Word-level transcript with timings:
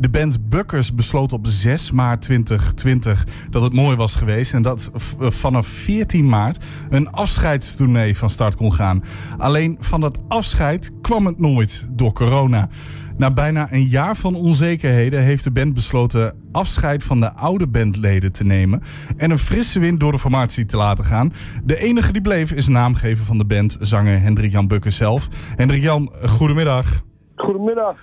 De 0.00 0.10
band 0.10 0.48
Bukkers 0.48 0.94
besloot 0.94 1.32
op 1.32 1.46
6 1.46 1.90
maart 1.90 2.22
2020 2.22 3.26
dat 3.50 3.62
het 3.62 3.72
mooi 3.72 3.96
was 3.96 4.14
geweest. 4.14 4.54
En 4.54 4.62
dat 4.62 4.90
vanaf 5.18 5.66
14 5.66 6.28
maart 6.28 6.64
een 6.90 7.10
afscheidstournee 7.10 8.16
van 8.16 8.30
start 8.30 8.56
kon 8.56 8.72
gaan. 8.72 9.04
Alleen 9.38 9.76
van 9.80 10.00
dat 10.00 10.20
afscheid 10.28 10.92
kwam 11.00 11.26
het 11.26 11.40
nooit 11.40 11.86
door 11.92 12.12
corona. 12.12 12.68
Na 13.16 13.32
bijna 13.32 13.72
een 13.72 13.86
jaar 13.86 14.16
van 14.16 14.34
onzekerheden 14.34 15.22
heeft 15.22 15.44
de 15.44 15.50
band 15.50 15.74
besloten 15.74 16.34
afscheid 16.52 17.04
van 17.04 17.20
de 17.20 17.32
oude 17.32 17.68
bandleden 17.68 18.32
te 18.32 18.44
nemen 18.44 18.82
en 19.16 19.30
een 19.30 19.38
frisse 19.38 19.78
wind 19.78 20.00
door 20.00 20.12
de 20.12 20.18
formatie 20.18 20.66
te 20.66 20.76
laten 20.76 21.04
gaan. 21.04 21.32
De 21.64 21.78
enige 21.78 22.12
die 22.12 22.22
bleef 22.22 22.52
is 22.52 22.68
naamgever 22.68 23.24
van 23.24 23.38
de 23.38 23.46
band, 23.46 23.76
zanger 23.80 24.20
Hendrik 24.20 24.52
Jan 24.52 24.66
Bukker 24.66 24.92
zelf. 24.92 25.28
Hendrik 25.56 25.82
Jan, 25.82 26.12
goedemiddag. 26.24 27.02
Goedemiddag. 27.36 27.96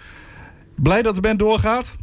Blij 0.83 1.01
dat 1.01 1.15
de 1.15 1.21
band 1.21 1.39
doorgaat? 1.39 1.97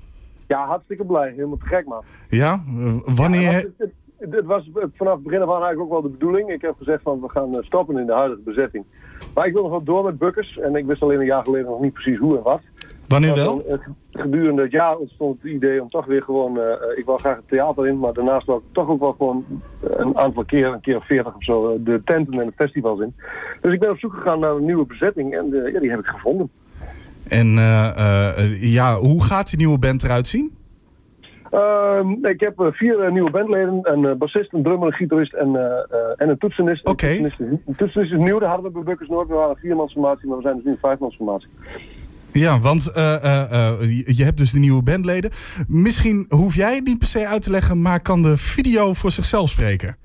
Ja, 0.46 0.66
hartstikke 0.66 1.04
blij. 1.04 1.30
Helemaal 1.30 1.56
te 1.56 1.66
gek, 1.66 1.86
man. 1.86 2.04
Ja? 2.28 2.62
Wanneer... 3.04 3.50
Ja, 3.50 3.62
het, 3.76 3.92
het, 4.18 4.44
was 4.44 4.70
vanaf 4.94 5.14
het 5.14 5.22
begin 5.22 5.42
af 5.42 5.48
aan 5.48 5.62
eigenlijk 5.62 5.80
ook 5.80 5.90
wel 5.90 6.02
de 6.02 6.18
bedoeling. 6.18 6.50
Ik 6.50 6.62
heb 6.62 6.74
gezegd 6.78 7.02
van 7.02 7.20
we 7.20 7.28
gaan 7.28 7.56
eh, 7.56 7.62
stoppen 7.62 7.98
in 7.98 8.06
de 8.06 8.12
huidige 8.12 8.40
bezetting. 8.40 8.84
Maar 9.34 9.46
ik 9.46 9.52
wil 9.52 9.62
nog 9.62 9.70
wel 9.70 9.82
door 9.82 10.04
met 10.04 10.18
Bukkers. 10.18 10.58
En 10.58 10.74
ik 10.74 10.86
wist 10.86 11.02
alleen 11.02 11.20
een 11.20 11.26
jaar 11.26 11.44
geleden 11.44 11.70
nog 11.70 11.80
niet 11.80 11.92
precies 11.92 12.18
hoe 12.18 12.36
en 12.36 12.42
wat. 12.42 12.60
Wanneer 13.08 13.34
wel? 13.34 13.80
Gedurende 14.12 14.62
het 14.62 14.70
jaar 14.70 14.96
ontstond 14.96 15.42
het 15.42 15.52
idee 15.52 15.82
om 15.82 15.88
toch 15.88 16.06
weer 16.06 16.22
gewoon... 16.22 16.56
Uh, 16.56 16.72
ik 16.96 17.04
wil 17.04 17.16
graag 17.16 17.36
het 17.36 17.48
theater 17.48 17.86
in, 17.86 17.98
maar 17.98 18.12
daarnaast 18.12 18.46
wil 18.46 18.56
ik 18.56 18.62
toch 18.72 18.88
ook 18.88 19.00
wel 19.00 19.12
gewoon 19.12 19.44
een 19.80 20.18
aantal 20.18 20.44
keer, 20.44 20.66
een 20.66 20.80
keer 20.80 20.96
of 20.96 21.06
veertig 21.06 21.34
of 21.34 21.44
zo, 21.44 21.82
de 21.82 22.02
tenten 22.04 22.40
en 22.40 22.46
de 22.46 22.52
festivals 22.56 23.00
in. 23.00 23.14
Dus 23.60 23.72
ik 23.72 23.80
ben 23.80 23.90
op 23.90 23.98
zoek 23.98 24.14
gegaan 24.14 24.40
naar 24.40 24.54
een 24.54 24.64
nieuwe 24.64 24.86
bezetting 24.86 25.36
en 25.36 25.48
uh, 25.50 25.72
ja, 25.72 25.80
die 25.80 25.90
heb 25.90 25.98
ik 25.98 26.06
gevonden. 26.06 26.50
En 27.28 27.56
uh, 27.56 28.72
ja, 28.72 28.94
hoe 28.94 29.24
gaat 29.24 29.48
die 29.48 29.58
nieuwe 29.58 29.78
band 29.78 30.02
eruit 30.02 30.26
zien? 30.26 30.52
Uh, 31.52 32.30
ik 32.30 32.40
heb 32.40 32.70
vier 32.72 33.12
nieuwe 33.12 33.30
bandleden. 33.30 33.80
Een 33.82 34.18
bassist, 34.18 34.52
een 34.52 34.62
drummer, 34.62 34.86
een 34.86 34.94
gitarist 34.94 35.32
en, 35.32 35.56
en 36.16 36.28
een 36.28 36.38
toetsenist. 36.38 36.88
Oké. 36.88 37.04
Okay. 37.04 37.32
Een 37.66 37.74
toetsenist 37.76 38.12
is 38.12 38.18
nieuw, 38.18 38.38
daar 38.38 38.48
hadden 38.48 38.66
we 38.66 38.72
bij 38.72 38.82
Bukkers 38.82 39.08
Noord. 39.08 39.28
We 39.28 39.34
waren 39.34 39.50
een 39.50 39.60
viermansformatie, 39.60 40.28
maar 40.28 40.36
we 40.36 40.42
zijn 40.42 40.54
dus 40.54 40.64
nu 40.64 40.70
een 40.70 40.78
vijfmansformatie. 40.80 41.48
Ja, 42.32 42.58
want 42.60 42.84
je 44.04 44.22
hebt 44.24 44.38
dus 44.38 44.52
de 44.52 44.58
nieuwe 44.58 44.82
bandleden. 44.82 45.30
Misschien 45.68 46.26
hoef 46.28 46.54
jij 46.54 46.74
het 46.74 46.84
niet 46.84 46.98
per 46.98 47.08
se 47.08 47.28
uit 47.28 47.42
te 47.42 47.50
leggen, 47.50 47.82
maar 47.82 48.00
kan 48.00 48.22
de 48.22 48.36
video 48.36 48.92
voor 48.92 49.10
zichzelf 49.10 49.48
spreken? 49.48 49.96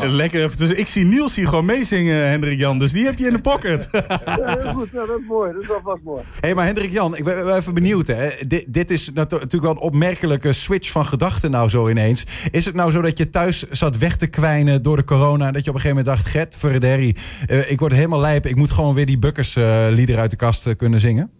Lekker. 0.00 0.56
Dus 0.56 0.70
ik 0.70 0.86
zie 0.86 1.04
Niels 1.04 1.36
hier 1.36 1.48
gewoon 1.48 1.64
meezingen, 1.64 2.28
Hendrik 2.28 2.58
Jan. 2.58 2.78
Dus 2.78 2.92
die 2.92 3.04
heb 3.04 3.18
je 3.18 3.26
in 3.26 3.32
de 3.32 3.40
pocket. 3.40 3.88
Ja, 4.42 4.58
heel 4.58 4.72
goed. 4.72 4.88
Ja, 4.92 5.06
dat 5.06 5.18
is 5.18 5.26
mooi. 5.28 5.52
Dat 5.52 5.62
is 5.62 5.70
alvast 5.70 6.02
mooi. 6.02 6.22
Hé, 6.22 6.38
hey, 6.40 6.54
maar 6.54 6.64
Hendrik 6.64 6.92
Jan, 6.92 7.16
ik 7.16 7.24
ben 7.24 7.56
even 7.56 7.74
benieuwd. 7.74 8.06
Hè. 8.06 8.30
Dit, 8.46 8.64
dit 8.66 8.90
is 8.90 9.12
natuurlijk 9.12 9.62
wel 9.62 9.70
een 9.70 9.78
opmerkelijke 9.78 10.52
switch 10.52 10.90
van 10.90 11.06
gedachten 11.06 11.50
nou 11.50 11.68
zo 11.68 11.88
ineens. 11.88 12.26
Is 12.50 12.64
het 12.64 12.74
nou 12.74 12.90
zo 12.90 13.02
dat 13.02 13.18
je 13.18 13.30
thuis 13.30 13.68
zat 13.70 13.98
weg 13.98 14.16
te 14.16 14.26
kwijnen 14.26 14.82
door 14.82 14.96
de 14.96 15.04
corona... 15.04 15.46
en 15.46 15.52
dat 15.52 15.64
je 15.64 15.70
op 15.70 15.76
een 15.76 15.82
gegeven 15.82 16.04
moment 16.04 16.16
dacht, 16.16 16.32
Gert, 16.32 16.56
verderrie, 16.56 17.16
uh, 17.50 17.70
ik 17.70 17.80
word 17.80 17.92
helemaal 17.92 18.20
lijp. 18.20 18.46
Ik 18.46 18.56
moet 18.56 18.70
gewoon 18.70 18.94
weer 18.94 19.06
die 19.06 19.18
Bukkers 19.18 19.56
uh, 19.56 19.86
lieder 19.90 20.18
uit 20.18 20.30
de 20.30 20.36
kast 20.36 20.66
uh, 20.66 20.74
kunnen 20.76 21.00
zingen? 21.00 21.30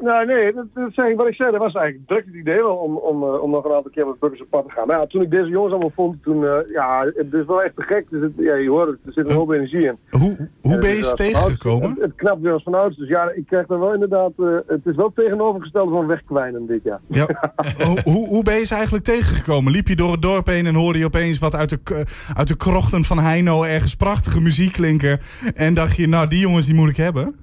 Nou, 0.00 0.26
nee, 0.26 0.52
dat, 0.52 0.66
dat 0.74 1.14
wat 1.16 1.26
ik 1.26 1.34
zei, 1.34 1.50
dat 1.50 1.60
was 1.60 1.74
eigenlijk 1.74 2.08
direct 2.08 2.26
het 2.26 2.34
idee 2.34 2.62
wel 2.62 2.76
om, 2.76 2.96
om, 2.96 3.22
uh, 3.22 3.42
om 3.42 3.50
nog 3.50 3.64
een 3.64 3.72
aantal 3.72 3.90
keer 3.90 4.06
met 4.06 4.18
Buggers 4.18 4.42
op 4.42 4.50
pad 4.50 4.64
te 4.64 4.70
gaan. 4.70 4.86
Maar 4.86 4.98
ja, 4.98 5.06
toen 5.06 5.22
ik 5.22 5.30
deze 5.30 5.48
jongens 5.48 5.72
allemaal 5.72 5.92
vond, 5.94 6.22
toen, 6.22 6.42
uh, 6.42 6.56
ja, 6.66 7.10
het 7.14 7.34
is 7.34 7.44
wel 7.44 7.62
echt 7.62 7.76
te 7.76 7.82
gek. 7.82 8.06
Dus 8.10 8.22
het, 8.22 8.32
ja, 8.36 8.54
je 8.54 8.68
hoort 8.68 8.88
het, 8.88 8.98
er 9.06 9.12
zit 9.12 9.28
een 9.28 9.34
hoop 9.34 9.50
energie 9.50 9.86
in. 9.86 9.96
Hoe, 10.10 10.48
hoe 10.60 10.78
ben 10.78 10.90
je 10.90 10.96
eens 10.96 11.14
tegengekomen? 11.14 11.90
Het, 11.90 12.00
het 12.00 12.14
knapt 12.14 12.40
weer 12.40 12.52
als 12.52 12.62
van 12.62 12.74
ouds. 12.74 12.96
Dus 12.96 13.08
ja, 13.08 13.30
ik 13.30 13.46
krijg 13.46 13.68
er 13.68 13.80
wel 13.80 13.92
inderdaad, 13.92 14.32
uh, 14.36 14.56
het 14.66 14.86
is 14.86 14.96
wel 14.96 15.12
tegenovergestelde 15.14 15.90
van 15.90 16.06
wegkwijnen 16.06 16.66
dit 16.66 16.82
jaar. 16.82 17.00
Ja. 17.06 17.26
hoe, 18.04 18.26
hoe 18.26 18.44
ben 18.44 18.54
je 18.54 18.66
ze 18.66 18.74
eigenlijk 18.74 19.04
tegengekomen? 19.04 19.72
Liep 19.72 19.88
je 19.88 19.96
door 19.96 20.12
het 20.12 20.22
dorp 20.22 20.46
heen 20.46 20.66
en 20.66 20.74
hoorde 20.74 20.98
je 20.98 21.04
opeens 21.04 21.38
wat 21.38 21.54
uit 21.54 21.68
de, 21.68 22.04
uit 22.36 22.48
de 22.48 22.56
krochten 22.56 23.04
van 23.04 23.18
Heino 23.18 23.62
ergens 23.62 23.96
prachtige 23.96 24.40
muziek 24.40 24.72
klinken. 24.72 25.20
En 25.54 25.74
dacht 25.74 25.96
je, 25.96 26.08
nou, 26.08 26.26
die 26.26 26.40
jongens 26.40 26.66
die 26.66 26.74
moet 26.74 26.90
ik 26.90 26.96
hebben? 26.96 27.34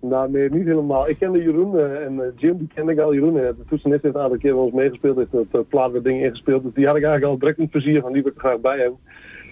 Nou, 0.00 0.30
nee, 0.30 0.50
niet 0.50 0.66
helemaal. 0.66 1.08
Ik 1.08 1.18
kende 1.18 1.42
Jeroen 1.42 1.74
uh, 1.74 2.04
en 2.04 2.14
uh, 2.14 2.22
Jim, 2.36 2.56
die 2.56 2.68
kende 2.74 2.92
ik 2.92 2.98
al. 2.98 3.14
Jeroen 3.14 3.36
uh, 3.36 3.42
de 3.42 3.64
toetsenist 3.68 4.02
heeft 4.02 4.14
een 4.14 4.20
aantal 4.20 4.38
keer 4.38 4.52
bij 4.52 4.62
ons 4.62 4.72
meegespeeld, 4.72 5.16
heeft 5.16 5.32
het 5.32 5.54
uh, 5.54 5.60
plaat 5.68 6.04
dingen 6.04 6.24
ingespeeld. 6.24 6.62
Dus 6.62 6.74
die 6.74 6.86
had 6.86 6.96
ik 6.96 7.02
eigenlijk 7.02 7.32
al 7.32 7.38
direct 7.38 7.58
een 7.58 7.68
plezier 7.68 8.00
van, 8.00 8.12
die 8.12 8.22
wil 8.22 8.32
ik 8.32 8.38
graag 8.38 8.60
bij 8.60 8.78
hebben. 8.78 8.98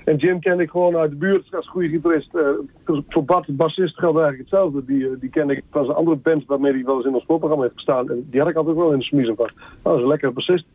En 0.04 0.16
Jim 0.16 0.40
kende 0.40 0.62
ik 0.62 0.70
gewoon 0.70 0.96
uit 0.96 1.10
de 1.10 1.16
buurt 1.16 1.54
als 1.54 1.68
goede 1.68 1.88
gitarist. 1.88 2.30
voor 3.08 3.24
Bart, 3.24 3.46
de 3.46 3.52
bassist, 3.52 3.98
geldt 3.98 4.18
eigenlijk 4.18 4.50
hetzelfde. 4.50 4.84
Die, 4.84 5.18
die 5.18 5.30
kende 5.30 5.56
ik 5.56 5.62
van 5.70 5.88
een 5.88 5.94
andere 5.94 6.16
band 6.16 6.46
waarmee 6.46 6.72
hij 6.72 6.84
wel 6.84 6.96
eens 6.96 7.06
in 7.06 7.14
ons 7.14 7.24
voorprogramma 7.24 7.64
heeft 7.64 7.76
gestaan. 7.76 8.10
En 8.10 8.26
die 8.30 8.40
had 8.40 8.48
ik 8.48 8.56
altijd 8.56 8.76
wel 8.76 8.92
in 8.92 8.98
de 8.98 9.04
smiezen 9.04 9.36
van. 9.36 9.50
Nou, 9.54 9.68
dat 9.82 9.96
is 9.96 10.02
een 10.02 10.08
lekkere 10.08 10.32
bassist. 10.32 10.66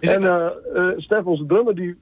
en 0.00 0.52
Stef, 0.96 1.24
onze 1.24 1.46
drummer, 1.46 1.74
die 1.74 1.96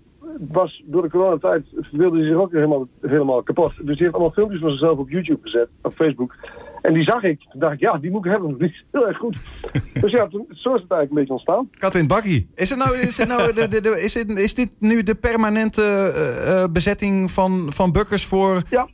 was 0.49 0.83
door 0.85 1.03
de 1.03 1.11
coronatijd 1.11 1.65
wilde 1.91 2.19
hij 2.19 2.27
zich 2.27 2.37
ook 2.37 2.53
helemaal, 2.53 2.87
helemaal 3.01 3.43
kapot. 3.43 3.77
Dus 3.77 3.97
die 3.97 3.97
heeft 3.97 4.13
allemaal 4.13 4.33
filmpjes 4.33 4.61
van 4.61 4.71
zichzelf 4.71 4.99
op 4.99 5.11
YouTube 5.11 5.41
gezet, 5.43 5.69
op 5.83 5.93
Facebook. 5.93 6.35
En 6.83 6.95
die 6.95 7.03
zag 7.03 7.23
ik. 7.23 7.41
Toen 7.51 7.61
dacht 7.61 7.73
ik, 7.73 7.81
ja, 7.81 7.99
die 7.99 8.11
moet 8.11 8.25
ik 8.25 8.31
hebben. 8.31 8.59
Die 8.59 8.69
is 8.69 8.85
heel 8.91 9.07
erg 9.07 9.19
goed. 9.19 9.37
dus 10.01 10.11
ja, 10.11 10.29
toen, 10.29 10.47
zo 10.49 10.75
is 10.75 10.83
het 10.83 10.91
eigenlijk 10.91 11.11
een 11.11 11.17
beetje 11.17 11.33
ontstaan. 11.33 11.71
Kat 11.79 11.95
in 11.95 12.01
het 12.01 12.09
bakkie. 12.09 12.49
Is, 12.55 12.71
het 12.71 12.79
nou, 12.79 12.97
is, 12.97 13.19
het 13.19 13.29
nou 13.29 13.53
de, 13.53 13.69
de, 13.69 13.81
de, 13.81 14.01
is, 14.03 14.15
het, 14.15 14.31
is 14.31 14.55
dit 14.55 14.71
nu 14.79 15.03
de 15.03 15.15
permanente 15.15 16.13
uh, 16.47 16.73
bezetting 16.73 17.31
van, 17.31 17.67
van 17.73 17.93
Bukkers 17.93 18.27
voor, 18.27 18.63
ja. 18.71 18.89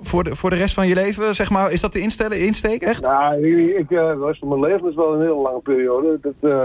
voor, 0.00 0.24
de, 0.24 0.34
voor 0.34 0.50
de 0.50 0.56
rest 0.56 0.74
van 0.74 0.88
je 0.88 0.94
leven? 0.94 1.34
Zeg 1.34 1.50
maar, 1.50 1.72
is 1.72 1.80
dat 1.80 1.92
de 1.92 2.00
instellen, 2.00 2.40
insteek, 2.40 2.82
echt? 2.82 3.02
Nou, 3.02 3.46
ik, 3.46 3.76
ik, 3.76 3.88
de 3.88 4.24
rest 4.26 4.38
van 4.38 4.48
mijn 4.48 4.60
leven 4.60 4.88
is 4.88 4.94
wel 4.94 5.14
een 5.14 5.20
hele 5.20 5.34
lange 5.34 5.60
periode. 5.60 6.18
Dat, 6.20 6.34
uh, 6.40 6.62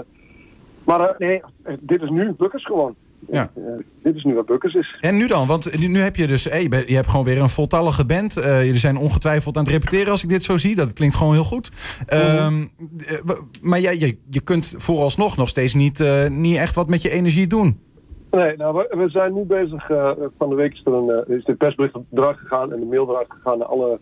maar 0.86 1.16
nee, 1.18 1.42
dit 1.80 2.02
is 2.02 2.10
nu 2.10 2.34
Bukkers 2.38 2.66
gewoon. 2.66 2.96
Ja. 3.28 3.52
Uh, 3.58 3.64
dit 4.04 4.16
is 4.16 4.24
nu 4.24 4.36
wat 4.36 4.46
Bukkers 4.46 4.74
is. 4.74 4.98
En 5.00 5.16
nu 5.16 5.28
dan? 5.28 5.48
Want 5.48 5.80
nu 5.80 6.00
heb 6.00 6.16
je 6.16 6.28
dus, 6.28 6.44
hey, 6.44 6.64
je 6.88 6.96
hebt 6.96 7.08
gewoon 7.08 7.26
weer 7.26 7.42
een 7.42 7.50
voltallige 7.50 8.06
band. 8.06 8.38
Uh, 8.38 8.64
jullie 8.64 8.80
zijn 8.80 8.98
ongetwijfeld 8.98 9.58
aan 9.58 9.64
het 9.64 9.72
repeteren 9.72 10.12
als 10.12 10.24
ik 10.24 10.30
dit 10.30 10.44
zo 10.44 10.58
zie. 10.58 10.76
Dat 10.76 10.94
klinkt 10.94 11.16
gewoon 11.16 11.34
heel 11.34 11.44
goed. 11.44 11.72
Uh, 12.14 12.54
maar 13.62 13.80
ja, 13.80 13.92
je, 13.92 14.18
je 14.30 14.40
kunt 14.40 14.74
vooralsnog 14.78 15.38
nog 15.38 15.50
steeds 15.50 15.74
niet, 15.74 16.04
niet 16.30 16.58
echt 16.58 16.76
wat 16.76 16.90
met 16.90 17.02
je 17.02 17.10
energie 17.10 17.48
doen. 17.48 17.80
Nee, 18.32 18.58
nou, 18.58 18.76
we, 18.76 18.98
we 18.98 19.10
zijn 19.10 19.34
nu 19.34 19.44
bezig. 19.44 19.90
eh, 19.90 20.12
van 20.38 20.50
de 20.50 20.56
week 20.56 20.74
is 20.74 20.82
er 20.86 20.94
een, 20.94 21.10
eh, 21.10 21.36
is 21.36 21.44
de 21.44 21.56
persbericht 21.56 21.96
eruit 22.14 22.38
gegaan 22.38 22.74
en 22.74 22.80
de 22.80 22.86
mail 22.86 23.10
eruit 23.10 23.28
gegaan 23.30 23.58
naar 23.58 23.68
alle 23.68 24.00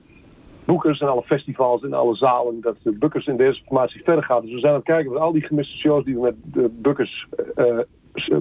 boekers 0.66 1.00
en 1.00 1.08
alle 1.08 1.24
festivals 1.24 1.84
en 1.84 1.94
alle 1.94 2.16
zalen. 2.16 2.62
Dat 2.62 2.76
de 2.84 2.92
Bukkers 2.92 3.26
in 3.28 3.38
deze 3.38 3.62
formatie 3.64 4.04
verder 4.04 4.24
gaat. 4.24 4.42
Dus 4.42 4.54
we 4.54 4.60
zijn 4.60 4.72
aan 4.72 4.78
het 4.78 4.88
kijken 4.88 5.12
met 5.12 5.22
al 5.22 5.32
die 5.32 5.42
gemiste 5.46 5.78
shows 5.78 6.04
die 6.06 6.16
we 6.16 6.22
met 6.22 6.36
de 6.44 6.70
Bukkers, 6.82 7.28
eh, 7.56 7.80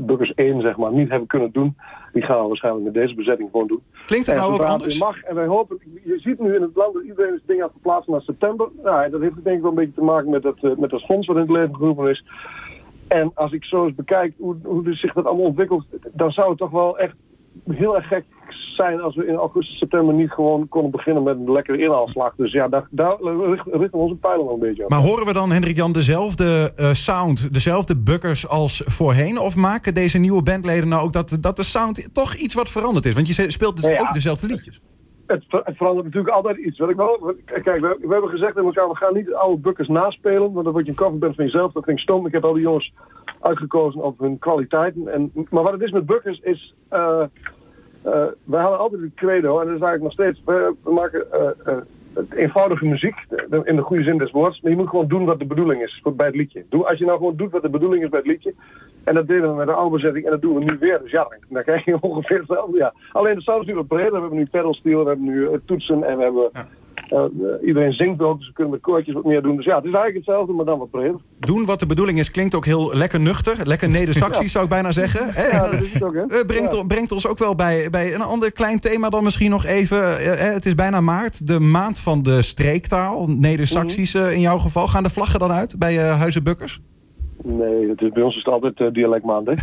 Bukkers 0.01 0.35
1 0.35 0.61
zeg 0.61 0.77
maar, 0.77 0.93
niet 0.93 1.09
hebben 1.09 1.29
kunnen 1.29 1.53
doen. 1.53 1.77
Die 2.13 2.23
gaan 2.23 2.41
we 2.41 2.47
waarschijnlijk 2.47 2.85
met 2.85 2.95
deze 2.95 3.15
bezetting 3.15 3.49
gewoon 3.51 3.67
doen. 3.67 3.83
Klinkt 4.07 4.27
het 4.27 4.37
nou 4.37 4.53
ook 4.53 4.63
anders? 4.63 4.99
mag. 4.99 5.23
En 5.23 5.35
wij 5.35 5.47
hopen, 5.47 5.79
je 6.05 6.19
ziet 6.19 6.41
nu 6.41 6.55
in 6.55 6.63
het 6.63 6.75
land 6.75 6.95
dat 6.95 7.03
iedereen 7.03 7.35
is 7.35 7.41
dingen 7.47 7.63
aan 7.63 7.69
het 7.69 7.79
verplaatsen 7.81 8.13
naar 8.13 8.23
september. 8.23 8.69
Nou, 8.83 9.11
dat 9.11 9.21
heeft 9.21 9.45
denk 9.45 9.57
ik 9.57 9.63
wel 9.63 9.71
een 9.71 9.77
beetje 9.77 9.95
te 9.95 10.03
maken 10.03 10.31
met 10.31 10.43
dat, 10.43 10.57
eh, 10.63 10.77
met 10.77 10.91
dat 10.91 11.05
fonds 11.05 11.27
wat 11.27 11.37
in 11.37 11.43
het 11.43 11.51
leven 11.51 11.75
geroepen 11.75 12.11
is. 12.11 12.25
En 13.09 13.31
als 13.35 13.53
ik 13.53 13.65
zo 13.65 13.85
eens 13.85 13.95
bekijk 13.95 14.35
hoe, 14.39 14.57
hoe 14.63 14.95
zich 14.95 15.13
dat 15.13 15.25
allemaal 15.25 15.45
ontwikkelt, 15.45 15.89
dan 16.13 16.33
zou 16.33 16.49
het 16.49 16.59
toch 16.59 16.71
wel 16.71 16.99
echt 16.99 17.17
heel 17.65 17.97
erg 17.97 18.07
gek 18.07 18.25
zijn 18.49 19.01
als 19.01 19.15
we 19.15 19.27
in 19.27 19.35
augustus, 19.35 19.79
september 19.79 20.15
niet 20.15 20.31
gewoon 20.31 20.69
konden 20.69 20.91
beginnen 20.91 21.23
met 21.23 21.37
een 21.37 21.53
lekkere 21.53 21.79
inhaalslag. 21.79 22.35
Dus 22.37 22.53
ja, 22.53 22.69
daar, 22.69 22.87
daar 22.91 23.17
richten 23.21 23.73
we 23.91 23.97
onze 23.97 24.15
pijlen 24.15 24.45
wel 24.45 24.55
een 24.55 24.61
beetje 24.61 24.85
op. 24.85 24.91
Maar 24.91 25.01
horen 25.01 25.27
we 25.27 25.33
dan, 25.33 25.51
Hendrik 25.51 25.77
Jan, 25.77 25.93
dezelfde 25.93 26.73
eh, 26.77 26.93
sound, 26.93 27.55
dezelfde 27.55 27.97
bukkers 27.97 28.49
als 28.49 28.83
voorheen? 28.87 29.39
Of 29.39 29.57
maken 29.57 29.95
deze 29.95 30.19
nieuwe 30.19 30.43
bandleden 30.43 30.89
nou 30.89 31.03
ook 31.03 31.13
dat, 31.13 31.37
dat 31.41 31.57
de 31.57 31.63
sound 31.63 32.09
toch 32.13 32.35
iets 32.35 32.55
wat 32.55 32.69
veranderd 32.69 33.07
is? 33.07 33.15
Want 33.15 33.37
je 33.37 33.51
speelt 33.51 33.83
dus 33.83 33.91
Ja. 33.91 34.01
ook 34.01 34.15
dezelfde 34.15 34.47
liedjes. 34.47 34.81
Het, 35.27 35.45
ver- 35.49 35.65
het 35.65 35.77
verandert 35.77 36.05
natuurlijk 36.05 36.35
altijd 36.35 36.57
iets. 36.57 36.79
Wat 36.79 36.91
ik 36.91 36.97
wel, 36.97 37.35
kijk, 37.45 37.81
we, 37.81 38.07
hebben 38.09 38.31
gezegd 38.31 38.55
tegen 38.55 38.69
elkaar, 38.69 38.89
we 38.89 38.97
gaan 38.97 39.15
niet 39.15 39.27
de 39.27 39.37
oude 39.37 39.61
bukkers 39.61 39.89
naspelen, 39.89 40.53
want 40.53 40.65
dan 40.65 40.73
word 40.73 40.85
je 40.85 40.91
een 40.91 40.97
coverband 40.97 41.35
van 41.35 41.45
jezelf. 41.45 41.73
Dat 41.73 41.89
ik 41.89 41.99
stom. 41.99 42.27
Ik 42.27 42.33
heb 42.33 42.45
al 42.45 42.53
die 42.53 42.63
jongens 42.63 42.93
uitgekozen 43.41 44.03
op 44.03 44.19
hun 44.19 44.39
kwaliteiten. 44.39 45.09
En, 45.09 45.33
maar 45.51 45.63
wat 45.63 45.73
het 45.73 45.83
is 45.83 45.91
met 45.91 46.07
bukkers 46.07 46.41
is, 46.41 46.75
eh, 46.89 47.23
eh, 48.03 48.27
wij 48.45 48.61
hadden 48.61 48.79
altijd 48.79 49.01
het 49.01 49.15
credo, 49.15 49.61
en 49.61 49.67
dat 49.67 49.77
is 49.77 49.83
eigenlijk 49.83 50.03
nog 50.03 50.13
steeds, 50.13 50.43
we, 50.45 50.75
we 50.83 50.93
maken 50.93 51.33
eh, 51.33 51.77
eenvoudige 52.31 52.87
muziek, 52.87 53.15
in 53.65 53.77
de 53.77 53.83
goede 53.83 54.03
zin 54.03 54.19
des 54.19 54.31
woords, 54.31 54.61
maar 54.61 54.71
je 54.71 54.77
moet 54.77 54.89
gewoon 54.89 55.09
doen 55.09 55.25
wat 55.25 55.39
de 55.39 55.47
bedoeling 55.47 55.83
is 55.83 56.03
bij 56.17 56.27
het 56.27 56.37
liedje. 56.37 56.65
Doe, 56.69 56.89
als 56.89 56.99
je 56.99 57.05
nou 57.05 57.19
gewoon 57.19 57.37
doet 57.37 57.51
wat 57.51 57.63
de 57.63 57.69
bedoeling 57.69 58.03
is 58.03 58.09
bij 58.09 58.19
het 58.19 58.29
liedje, 58.29 58.55
en 59.05 59.15
dat 59.15 59.27
deden 59.27 59.51
we 59.51 59.57
met 59.57 59.67
de 59.67 59.73
oude 59.73 60.09
en 60.09 60.31
dat 60.31 60.41
doen 60.41 60.55
we 60.55 60.65
nu 60.65 60.77
weer. 60.81 61.01
Dus 61.03 61.11
ja, 61.11 61.29
dan, 61.49 61.63
krijg 61.63 61.85
je 61.85 62.01
ongeveer 62.11 62.39
hetzelfde. 62.39 62.79
Ja. 62.79 62.93
Alleen 63.13 63.35
de 63.35 63.43
sound 63.43 63.63
is 63.63 63.69
nu 63.69 63.75
wat 63.75 63.87
breder. 63.87 64.13
We 64.13 64.19
hebben 64.21 64.39
nu 64.39 64.47
pedalsteel, 64.47 65.03
we 65.03 65.09
hebben 65.09 65.27
nu 65.27 65.47
eh, 65.47 65.59
toetsen 65.65 66.03
en 66.03 66.17
we 66.17 66.23
hebben... 66.23 66.51
iedereen 67.67 67.93
zingt 67.93 68.21
ook, 68.21 68.39
dus 68.39 68.47
we 68.47 68.53
kunnen 68.53 68.73
met 68.73 68.83
koortjes 68.83 69.15
wat 69.15 69.25
meer 69.25 69.43
doen. 69.43 69.57
Dus 69.57 69.65
ja, 69.65 69.77
het 69.77 69.85
is 69.85 69.93
eigenlijk 69.93 70.27
hetzelfde, 70.27 70.53
maar 70.53 70.65
dan 70.65 70.79
wat 70.79 70.91
breder. 70.91 71.21
Doen 71.39 71.65
wat 71.65 71.79
de 71.81 71.87
bedoeling 71.87 72.19
is 72.19 72.31
klinkt 72.31 72.55
ook 72.55 72.65
heel 72.65 72.95
lekker 72.95 73.21
nuchter. 73.21 73.57
Lekker 73.63 73.89
neder-saxisch 73.89 74.53
zou 74.53 74.65
ik 74.65 74.71
bijna 74.71 74.93
zeggen. 74.93 75.51
Ja, 75.53 75.71
dat 75.71 75.81
is 75.83 75.93
het 75.93 76.03
ook, 76.03 76.15
hè? 76.15 76.21
Eh, 76.27 76.47
brengt, 76.47 76.73
Ja. 76.73 76.83
brengt 76.83 77.13
ons 77.13 77.27
ook 77.27 77.39
wel 77.39 77.55
bij, 77.55 77.91
bij 77.91 78.15
een 78.15 78.23
ander 78.23 78.53
klein 78.53 78.81
thema 78.81 79.09
dan 79.09 79.25
misschien 79.25 79.51
nog 79.51 79.65
even. 79.65 80.19
Eh, 80.19 80.47
eh, 80.49 80.53
het 80.55 80.67
is 80.67 80.75
bijna 80.75 81.01
maart, 81.01 81.47
de 81.47 81.61
maand 81.61 81.99
van 81.99 82.23
de 82.23 82.43
streektaal. 82.43 83.27
Neder-saxisch 83.29 84.15
Mhm. 84.15 84.25
eh, 84.25 84.33
in 84.33 84.41
jouw 84.41 84.59
geval. 84.59 84.87
Gaan 84.89 85.03
de 85.03 85.11
vlaggen 85.11 85.39
dan 85.41 85.53
uit 85.53 85.79
bij 85.79 85.99
eh 85.99 86.19
Huizen 86.19 86.43
Bukkers? 86.45 86.81
Nee, 87.43 87.93
is, 87.97 88.13
bij 88.13 88.23
ons 88.23 88.37
is 88.37 88.45
het 88.45 88.53
altijd 88.55 88.81
eh, 88.81 88.87
dialectmaand, 88.93 89.47
hè? 89.47 89.53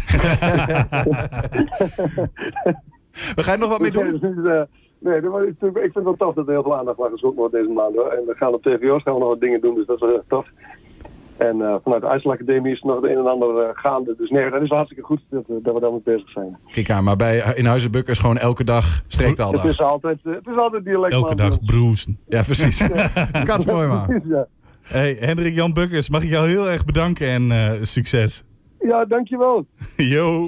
We 3.36 3.44
gaan 3.44 3.54
er 3.54 3.60
nog 3.60 3.70
wat 3.70 3.80
mee 3.80 3.92
doen. 4.00 4.22
Eh, 5.04 5.12
nee, 5.12 5.22
dat 5.22 5.32
was- 5.32 5.44
ik 5.44 5.56
vind 5.60 5.94
het 5.96 6.04
wel 6.04 6.16
tof 6.16 6.34
dat 6.34 6.48
er 6.48 6.54
heel 6.54 6.64
veel 6.64 6.78
aandacht 6.78 7.02
aan 7.02 7.10
gezocht 7.12 7.36
wordt 7.36 7.54
deze 7.54 7.70
maand. 7.70 7.96
Hoor. 7.96 8.08
En 8.08 8.26
we 8.26 8.34
gaan 8.36 8.54
op 8.54 8.64
TVO's 8.64 9.02
gaan 9.04 9.14
we 9.14 9.20
nog 9.20 9.30
wat 9.30 9.40
dingen 9.42 9.62
doen, 9.62 9.76
dus 9.76 9.86
dat 9.86 10.02
is 10.02 10.08
heel 10.08 10.18
erg 10.18 10.26
tof. 10.28 10.46
En 11.38 11.62
eh, 11.62 11.76
vanuit 11.84 12.02
de 12.02 12.08
IJsselacademie 12.08 12.74
is 12.74 12.82
nog 12.82 12.96
het 13.02 13.04
een 13.12 13.18
en 13.18 13.28
ander 13.28 13.58
eh, 13.60 13.70
gaande. 13.74 14.16
Dus 14.18 14.30
nee, 14.30 14.50
dat 14.50 14.62
is 14.62 14.70
hartstikke 14.70 15.04
goed 15.04 15.20
dat, 15.30 15.44
we- 15.48 15.60
dat 15.64 15.74
we 15.74 15.80
daarmee 15.80 16.02
bezig 16.04 16.30
zijn. 16.30 16.58
Kijk 16.72 16.90
aan, 16.90 17.04
maar 17.04 17.16
bij, 17.16 17.54
in 17.56 17.66
Huizen 17.66 17.92
Bukkers 17.92 18.20
gewoon 18.20 18.38
elke 18.38 18.64
dag 18.64 18.96
Het 18.96 19.04
streektaaldag. 19.14 19.66
is 19.66 19.82
altijd, 19.82 20.20
eh, 20.24 20.34
het 20.34 20.48
is 20.48 20.58
altijd 20.58 20.84
dialectmaand. 20.86 21.24
Elke 21.24 21.36
dag 21.36 21.60
broesen. 21.66 22.20
Ja, 22.28 22.42
precies. 22.44 22.88
Kats 23.46 23.66
mooi 23.66 23.88
man. 23.88 24.22
Ja. 24.26 24.48
Hey, 24.82 25.18
Hendrik 25.20 25.54
Jan 25.54 25.74
Bukkers, 25.74 26.10
mag 26.10 26.24
ik 26.24 26.30
jou 26.30 26.48
heel 26.48 26.70
erg 26.70 26.86
bedanken 26.86 27.28
en 27.28 27.52
eh, 27.52 27.72
succes. 27.82 28.44
ja, 28.80 29.06
dankjewel. 29.06 29.66
Yo. 29.98 30.48